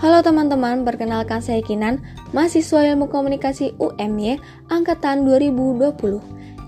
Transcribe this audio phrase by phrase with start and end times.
[0.00, 2.00] Halo teman-teman, perkenalkan saya Kinan,
[2.32, 4.40] mahasiswa Ilmu Komunikasi UMY
[4.72, 5.92] angkatan 2020.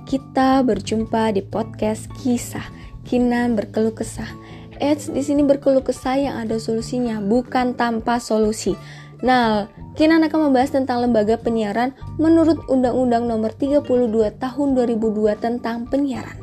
[0.04, 2.68] Kita berjumpa di podcast Kisah
[3.08, 4.28] Kinan berkeluh kesah.
[4.76, 8.76] Eits, di sini berkeluh kesah yang ada solusinya, bukan tanpa solusi.
[9.24, 9.64] Nah,
[9.96, 16.36] Kinan akan membahas tentang lembaga penyiaran menurut Undang-Undang Nomor 32 Tahun 2002 tentang penyiaran.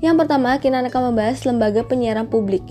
[0.00, 2.64] Yang pertama, Kinan akan membahas lembaga penyiaran publik,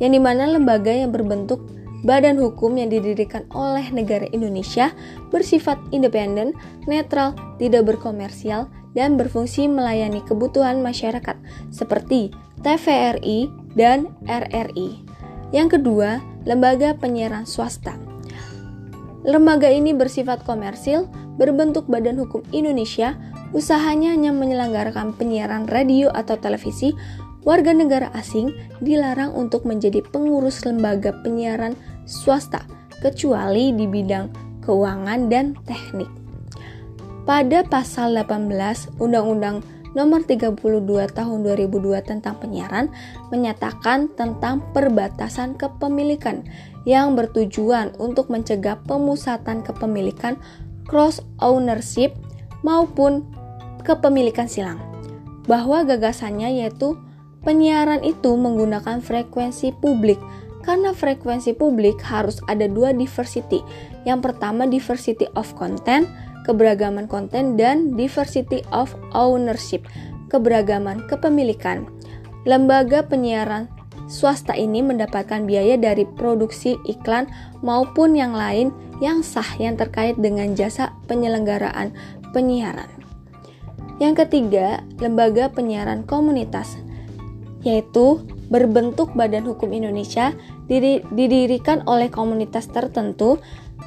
[0.00, 4.90] yang di mana lembaga yang berbentuk badan hukum yang didirikan oleh negara Indonesia
[5.30, 6.52] bersifat independen,
[6.86, 11.38] netral, tidak berkomersial, dan berfungsi melayani kebutuhan masyarakat
[11.72, 15.00] seperti TVRI dan RRI.
[15.50, 17.96] Yang kedua, lembaga penyiaran swasta.
[19.22, 21.06] Lembaga ini bersifat komersil,
[21.38, 23.14] berbentuk badan hukum Indonesia,
[23.54, 26.92] usahanya hanya menyelenggarakan penyiaran radio atau televisi
[27.42, 31.74] warga negara asing dilarang untuk menjadi pengurus lembaga penyiaran
[32.06, 32.64] swasta,
[33.02, 34.30] kecuali di bidang
[34.62, 36.08] keuangan dan teknik.
[37.22, 40.56] Pada pasal 18 Undang-Undang Nomor 32
[41.12, 42.88] Tahun 2002 tentang penyiaran
[43.28, 46.48] menyatakan tentang perbatasan kepemilikan
[46.88, 50.40] yang bertujuan untuk mencegah pemusatan kepemilikan
[50.88, 52.16] cross ownership
[52.64, 53.28] maupun
[53.84, 54.80] kepemilikan silang.
[55.44, 56.96] Bahwa gagasannya yaitu
[57.42, 60.22] Penyiaran itu menggunakan frekuensi publik
[60.62, 63.60] karena frekuensi publik harus ada dua diversity.
[64.06, 66.06] Yang pertama diversity of content,
[66.46, 69.86] keberagaman konten dan diversity of ownership,
[70.30, 71.86] keberagaman kepemilikan.
[72.42, 73.70] Lembaga penyiaran
[74.10, 77.30] swasta ini mendapatkan biaya dari produksi iklan
[77.62, 81.94] maupun yang lain yang sah yang terkait dengan jasa penyelenggaraan
[82.34, 82.90] penyiaran.
[84.02, 86.74] Yang ketiga, lembaga penyiaran komunitas
[87.62, 88.18] yaitu
[88.52, 90.36] berbentuk Badan Hukum Indonesia
[90.68, 93.40] didirikan oleh komunitas tertentu,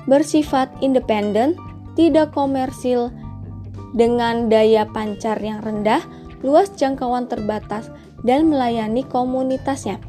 [0.10, 1.54] bersifat independen,
[1.94, 3.14] tidak komersil,
[3.94, 6.02] dengan daya pancar yang rendah,
[6.42, 7.94] luas jangkauan terbatas,
[8.26, 10.02] dan melayani komunitasnya.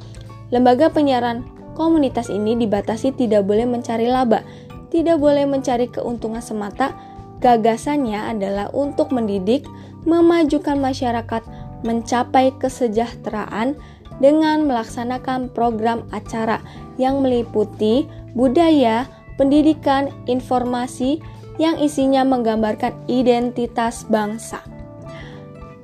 [0.48, 1.44] Lembaga penyiaran
[1.76, 4.40] komunitas ini dibatasi tidak boleh mencari laba,
[4.88, 6.96] tidak boleh mencari keuntungan semata.
[7.44, 9.68] Gagasannya adalah untuk mendidik,
[10.08, 11.44] memajukan masyarakat,
[11.84, 13.76] mencapai kesejahteraan
[14.22, 16.60] dengan melaksanakan program acara
[16.96, 19.04] yang meliputi budaya,
[19.36, 21.20] pendidikan, informasi
[21.56, 24.60] yang isinya menggambarkan identitas bangsa.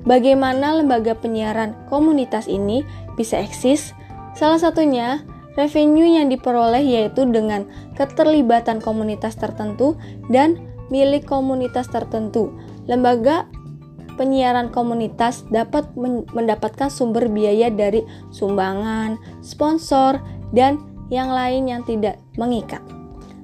[0.02, 2.82] Bagaimana lembaga penyiaran komunitas ini
[3.14, 3.94] bisa eksis?
[4.34, 5.22] Salah satunya
[5.54, 9.94] revenue yang diperoleh yaitu dengan keterlibatan komunitas tertentu
[10.32, 10.58] dan
[10.90, 12.50] milik komunitas tertentu.
[12.90, 13.46] Lembaga
[14.14, 15.88] penyiaran komunitas dapat
[16.32, 20.20] mendapatkan sumber biaya dari sumbangan, sponsor,
[20.52, 20.80] dan
[21.12, 22.80] yang lain yang tidak mengikat.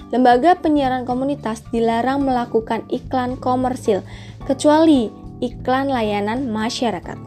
[0.09, 4.01] Lembaga penyiaran komunitas dilarang melakukan iklan komersil,
[4.49, 5.13] kecuali
[5.45, 7.21] iklan layanan masyarakat.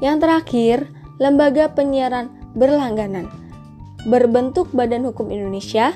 [0.00, 0.76] Yang terakhir,
[1.20, 3.28] lembaga penyiaran berlangganan
[4.08, 5.92] berbentuk Badan Hukum Indonesia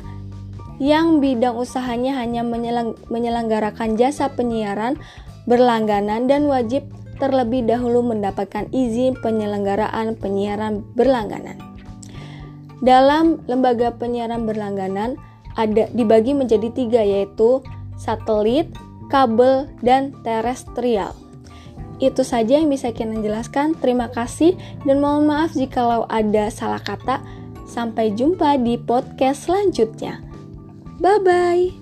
[0.81, 2.41] yang bidang usahanya hanya
[3.09, 4.97] menyelenggarakan jasa penyiaran
[5.51, 6.87] berlangganan dan wajib
[7.19, 11.59] terlebih dahulu mendapatkan izin penyelenggaraan penyiaran berlangganan.
[12.81, 15.21] Dalam lembaga penyiaran berlangganan
[15.59, 17.61] ada dibagi menjadi tiga yaitu
[18.01, 18.73] satelit,
[19.13, 21.13] kabel, dan terestrial.
[22.01, 23.77] Itu saja yang bisa kita jelaskan.
[23.77, 24.57] Terima kasih
[24.89, 27.21] dan mohon maaf jikalau ada salah kata.
[27.69, 30.25] Sampai jumpa di podcast selanjutnya.
[30.99, 31.80] Bye bye.